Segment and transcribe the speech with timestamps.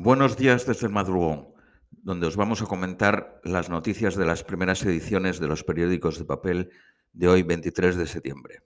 [0.00, 1.48] Buenos días desde el madrugón,
[1.90, 6.24] donde os vamos a comentar las noticias de las primeras ediciones de los periódicos de
[6.24, 6.70] papel
[7.12, 8.62] de hoy, 23 de septiembre.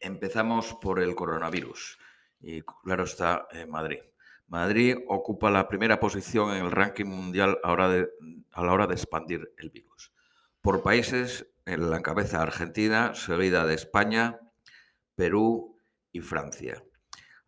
[0.00, 1.98] Empezamos por el coronavirus
[2.40, 3.98] y claro está en Madrid.
[4.46, 9.52] Madrid ocupa la primera posición en el ranking mundial a, a la hora de expandir
[9.58, 10.12] el virus.
[10.62, 14.40] Por países, en la cabeza Argentina, seguida de España,
[15.14, 15.76] Perú
[16.10, 16.82] y Francia.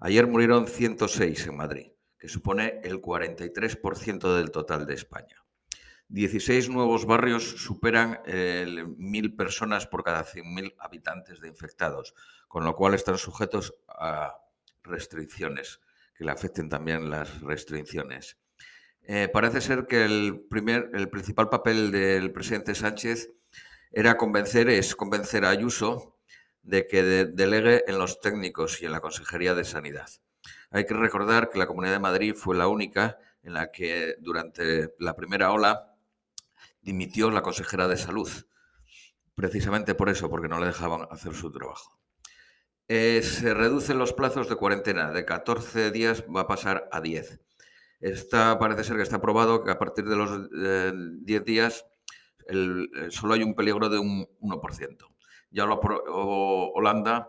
[0.01, 1.90] Ayer murieron 106 en Madrid,
[2.21, 5.43] que supone el 43% del total de España.
[6.09, 12.15] 16 nuevos barrios superan el 1.000 personas por cada 100.000 habitantes de infectados,
[12.47, 14.37] con lo cual están sujetos a
[14.83, 15.81] restricciones,
[16.15, 18.37] que le afecten también las restricciones.
[19.03, 23.31] Eh, parece ser que el, primer, el principal papel del presidente Sánchez
[23.93, 26.19] era convencer, es convencer a Ayuso
[26.63, 30.11] de que delegue en los técnicos y en la Consejería de Sanidad.
[30.71, 34.95] Hay que recordar que la Comunidad de Madrid fue la única en la que durante
[34.99, 35.95] la primera ola
[36.83, 38.29] dimitió la consejera de Salud,
[39.35, 41.99] precisamente por eso, porque no le dejaban hacer su trabajo.
[42.89, 47.41] Eh, se reducen los plazos de cuarentena, de 14 días va a pasar a 10.
[48.01, 51.87] Está, parece ser que está probado que a partir de los 10 días
[53.11, 55.11] solo hay un peligro de un 1%
[55.51, 57.29] ya lo aprobó Holanda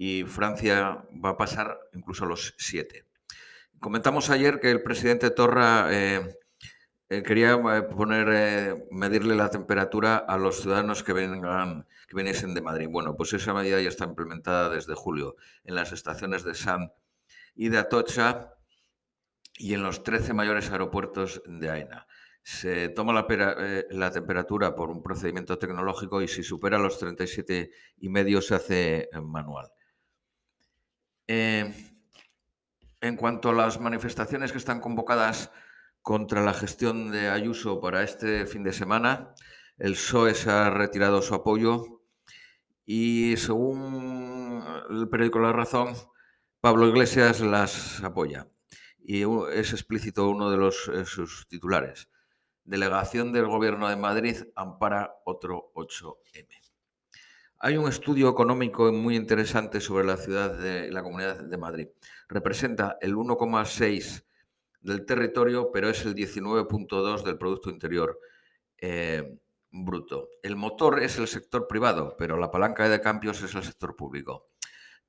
[0.00, 3.04] y Francia va a pasar incluso a los siete.
[3.80, 6.38] Comentamos ayer que el presidente Torra eh,
[7.10, 12.62] eh, quería eh, poner, medirle la temperatura a los ciudadanos que vengan, que viniesen de
[12.62, 12.88] Madrid.
[12.90, 16.94] Bueno, pues esa medida ya está implementada desde julio en las estaciones de San
[17.54, 18.54] y de Atocha
[19.58, 22.06] y en los 13 mayores aeropuertos de AENA
[22.42, 28.08] se toma eh, la, temperatura por un procedimiento tecnológico y si supera los 37 y
[28.08, 29.70] medio se hace manual.
[31.32, 31.72] Eh,
[33.00, 35.52] en cuanto a las manifestaciones que están convocadas
[36.02, 39.32] contra la gestión de Ayuso para este fin de semana,
[39.78, 42.02] el PSOE se ha retirado su apoyo
[42.84, 45.94] y según el periódico La Razón,
[46.60, 48.48] Pablo Iglesias las apoya.
[48.98, 49.22] Y
[49.52, 52.08] es explícito uno de eh, sus titulares.
[52.64, 56.69] Delegación del Gobierno de Madrid ampara otro 8M.
[57.60, 61.88] Hay un estudio económico muy interesante sobre la ciudad de la Comunidad de Madrid.
[62.28, 64.24] Representa el 1,6
[64.80, 68.18] del territorio, pero es el 19,2 del Producto Interior
[68.78, 69.38] eh,
[69.70, 70.30] Bruto.
[70.42, 74.50] El motor es el sector privado, pero la palanca de cambios es el sector público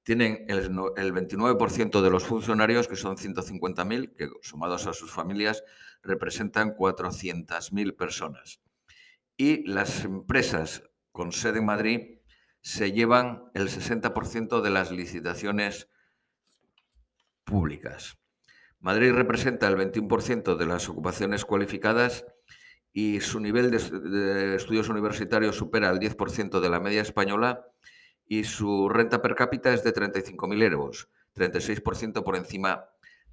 [0.04, 5.64] tienen el, 29% de los funcionarios, que son 150.000, que sumados a sus familias
[6.02, 8.62] representan 400.000 personas.
[9.38, 12.21] Y las empresas con sede en Madrid
[12.62, 15.90] se llevan el 60% de las licitaciones
[17.44, 18.18] públicas.
[18.80, 22.26] Madrid representa el 21% de las ocupaciones cualificadas
[22.94, 27.66] y su nivel de, estudios universitarios supera el 10% de la media española
[28.26, 32.86] y su renta per cápita es de 35.000 euros, 36% por encima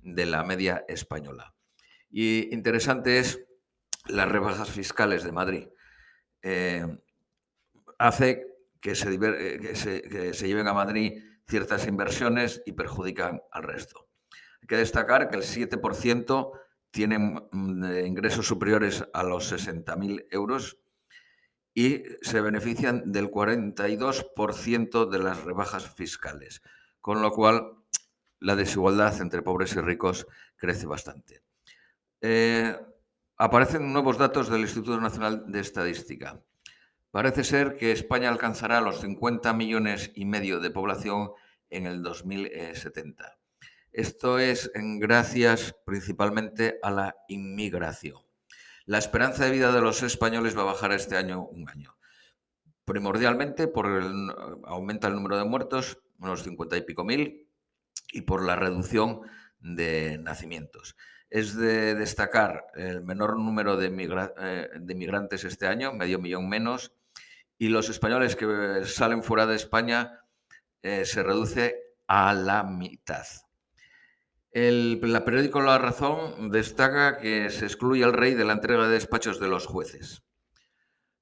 [0.02, 1.54] de la media española.
[2.10, 3.44] Y interesante es
[4.06, 5.68] las rebajas fiscales de Madrid.
[6.42, 6.86] Eh,
[7.98, 8.47] hace
[8.80, 14.08] que se, eh, que se, lleven a Madrid ciertas inversiones y perjudican al resto.
[14.60, 16.50] Hay que destacar que el 7%
[16.90, 20.78] tienen mm, ingresos superiores a los 60.000 euros
[21.74, 26.62] y se benefician del 42% de las rebajas fiscales,
[27.00, 27.78] con lo cual
[28.40, 31.42] la desigualdad entre pobres y ricos crece bastante.
[32.20, 32.76] Eh,
[33.36, 36.42] aparecen nuevos datos del Instituto Nacional de Estadística.
[37.18, 41.32] Parece ser que España alcanzará los 50 millones y medio de población
[41.68, 43.40] en el 2070.
[43.90, 48.22] Esto es gracias principalmente a la inmigración.
[48.86, 51.96] La esperanza de vida de los españoles va a bajar este año un año.
[52.84, 53.88] Primordialmente por
[54.66, 57.48] aumenta el número de muertos, unos 50 y pico mil,
[58.12, 59.22] y por la reducción
[59.58, 60.94] de nacimientos.
[61.30, 66.93] Es de destacar el menor número de, eh, de migrantes este año, medio millón menos,
[67.58, 70.20] y los españoles que salen fuera de España
[70.82, 71.76] eh, se reduce
[72.06, 73.26] a la mitad.
[74.50, 78.94] El, la periódico La Razón destaca que se excluye al rey de la entrega de
[78.94, 80.22] despachos de los jueces.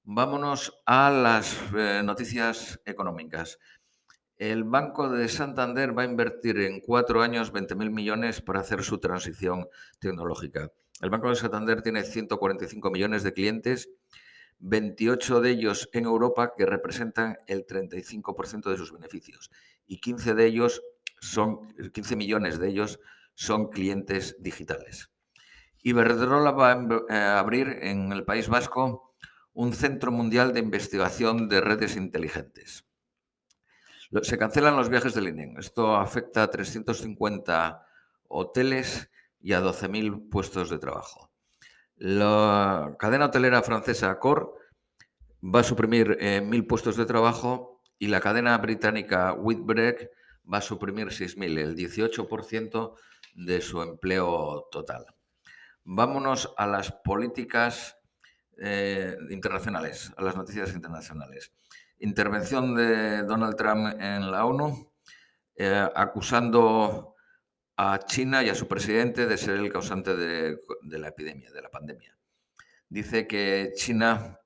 [0.05, 3.59] Vámonos a las eh, noticias económicas.
[4.37, 8.99] El Banco de Santander va a invertir en cuatro años 20.000 millones para hacer su
[8.99, 9.67] transición
[9.99, 10.71] tecnológica.
[11.00, 13.91] El Banco de Santander tiene 145 millones de clientes,
[14.58, 19.50] 28 de ellos en Europa que representan el 35% de sus beneficios
[19.87, 20.82] y 15 de ellos
[21.20, 23.00] son 15 millones de ellos
[23.35, 25.11] son clientes digitales.
[25.82, 29.14] Iberdrola va a eh, abrir en el País Vasco
[29.53, 32.85] un centro mundial de investigación de redes inteligentes.
[34.23, 35.59] Se cancelan los viajes del INEM.
[35.59, 37.87] Esto afecta a 350
[38.29, 39.11] hoteles
[39.41, 41.31] y a 12.000 puestos de trabajo.
[41.97, 44.55] La cadena hotelera francesa Accor
[45.43, 50.11] va a suprimir eh, mil puestos de trabajo y la cadena británica Whitbread
[50.53, 52.95] va a suprimir 6.000, el 18%
[53.35, 55.07] de su empleo total.
[55.85, 57.97] Vámonos a las políticas
[58.59, 61.53] eh, internacionales, a las noticias internacionales.
[61.99, 64.93] Intervención de Donald Trump en la ONU,
[65.55, 67.16] eh, acusando
[67.76, 71.70] a China y a su presidente de ser el causante de, la epidemia, de la
[71.70, 72.17] pandemia.
[72.88, 74.40] Dice que China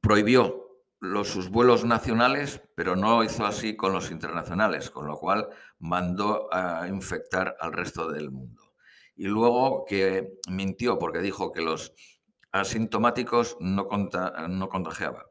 [0.00, 5.48] prohibió los, sus vuelos nacionales, pero no hizo así con los internacionales, con lo cual
[5.78, 8.74] mandó a infectar al resto del mundo.
[9.16, 11.94] Y luego que mintió porque dijo que los
[12.52, 15.24] asintomáticos no, contagiaban.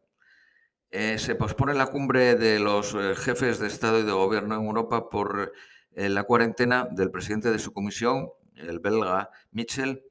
[0.91, 4.65] Eh, se pospone la cumbre de los eh, jefes de Estado y de Gobierno en
[4.65, 5.53] Europa por
[5.95, 10.04] eh, la cuarentena del presidente de su comisión, el belga Mitchell,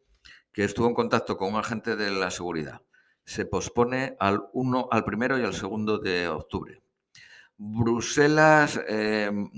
[0.52, 2.82] que estuvo en contacto con un agente de la seguridad
[3.24, 6.82] se pospone al, uno, al primero y al segundo de octubre.
[7.56, 9.48] Bruselas em,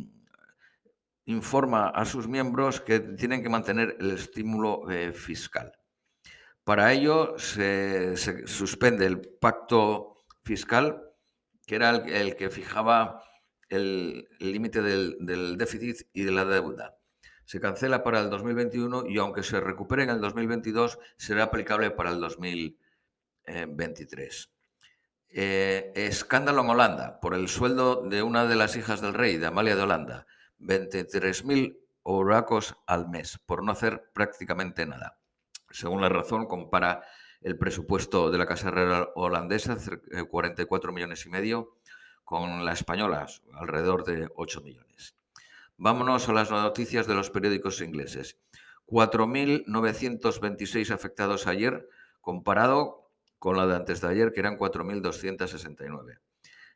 [1.27, 5.73] informa a sus miembros que tienen que mantener el estímulo eh, fiscal.
[6.65, 8.17] Para ello se,
[8.47, 11.03] suspende el pacto fiscal,
[11.67, 13.23] que era el, que fijaba
[13.75, 16.97] el límite del, déficit y de la deuda.
[17.45, 22.11] Se cancela para el 2021 y aunque se recupere en el 2022, será aplicable para
[22.11, 22.85] el 2022.
[23.47, 24.51] 23.
[25.37, 29.47] Eh, escándalo en Holanda por el sueldo de una de las hijas del rey, de
[29.47, 30.27] Amalia de Holanda.
[30.61, 35.19] 23.000 oracos al mes por no hacer prácticamente nada.
[35.71, 37.03] Según la razón, compara
[37.41, 39.77] el presupuesto de la Casa Real holandesa,
[40.31, 41.77] 44 eh, millones y medio,
[42.25, 45.15] con la española, alrededor de 8 millones.
[45.77, 48.39] Vámonos a las noticias de los periódicos ingleses.
[48.87, 51.89] 4.926 afectados ayer,
[52.21, 56.19] comparado con la de antes de ayer, que eran 4.269.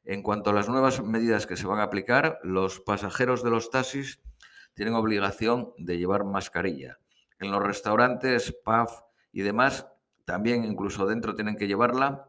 [0.04, 3.70] En cuanto a las nuevas medidas que se van a aplicar, los pasajeros de los
[3.70, 4.20] taxis
[4.74, 6.98] tienen obligación de llevar mascarilla.
[7.38, 8.88] En los restaurantes, pub
[9.32, 9.86] y demás,
[10.24, 12.28] también incluso dentro tienen que llevarla,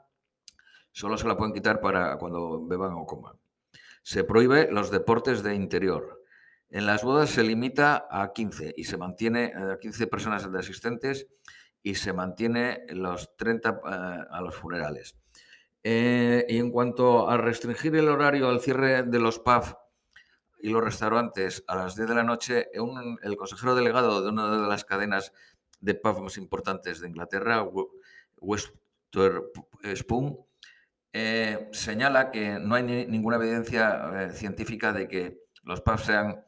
[0.99, 3.37] solo se la pueden quitar para cuando beban o coman.
[4.03, 6.25] Se prohíbe los deportes de interior.
[6.69, 11.27] En las bodas se limita a 15 y se mantiene a 15 personas de asistentes
[11.81, 13.79] y se mantiene los 30 eh,
[14.29, 15.15] a los funerales.
[15.83, 19.77] Eh, y en cuanto a restringir el horario al cierre de los pubs
[20.59, 24.67] y los restaurantes a las 10 de la noche, el consejero delegado de una de
[24.67, 25.31] las cadenas
[25.79, 27.65] de pubs más importantes de Inglaterra,
[29.95, 30.48] Spoon,
[31.13, 36.45] eh, señala que no hay ninguna evidencia científica de que los pubs sean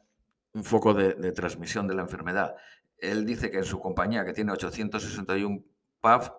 [0.54, 2.54] un foco de transmisión de la enfermedad
[3.02, 5.62] él dice que en su compañía, que tiene 861
[6.00, 6.30] PAF,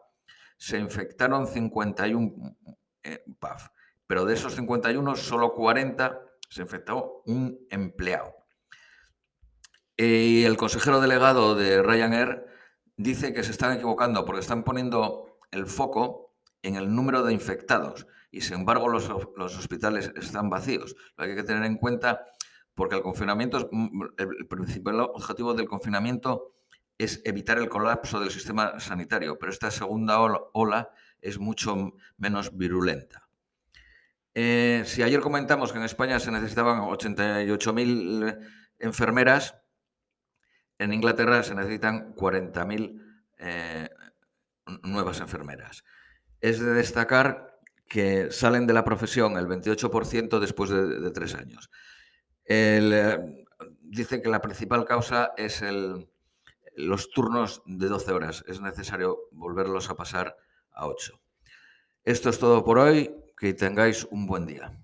[0.58, 2.58] se infectaron 51
[3.04, 3.68] eh, PAF,
[4.08, 8.34] pero de esos 51, solo 40 se infectó un empleado.
[9.98, 12.46] Y el consejero delegado de Ryanair
[12.96, 16.33] dice que se están equivocando porque están poniendo el foco
[16.64, 20.96] en el número de infectados y sin embargo los, hospitales están vacíos.
[21.16, 22.26] Lo que hay que tener en cuenta
[22.74, 26.56] porque el confinamiento, mm, el principal objetivo del confinamiento
[26.98, 30.90] es evitar el colapso del sistema sanitario, pero esta segunda ola
[31.22, 33.28] es mucho menos virulenta.
[34.36, 38.40] Eh, si ayer comentamos que en España se necesitaban 88.000
[38.80, 39.56] enfermeras,
[40.80, 43.00] en Inglaterra se necesitan 40.000
[43.38, 43.90] eh,
[44.82, 45.84] nuevas enfermeras.
[46.44, 47.58] Es de destacar
[47.88, 51.72] que salen de la profesión el 28% después de, tres años.
[52.44, 53.18] Eh,
[53.80, 56.10] dice que la principal causa es el,
[56.76, 58.44] los turnos de 12 horas.
[58.46, 60.36] Es necesario volverlos a pasar
[60.74, 61.18] a 8.
[62.04, 63.16] Esto es todo por hoy.
[63.38, 64.83] Que tengáis un buen día.